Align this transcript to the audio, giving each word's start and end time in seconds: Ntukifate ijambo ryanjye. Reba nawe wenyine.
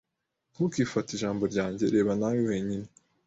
Ntukifate 0.53 1.09
ijambo 1.13 1.43
ryanjye. 1.51 1.83
Reba 1.95 2.11
nawe 2.19 2.39
wenyine. 2.49 2.87